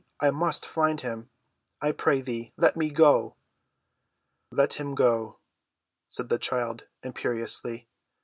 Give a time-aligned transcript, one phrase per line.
[0.19, 1.29] I must find him.
[1.79, 3.35] I pray thee let me go!"
[4.49, 5.37] "Let him go,"
[6.09, 7.87] said the child imperiously.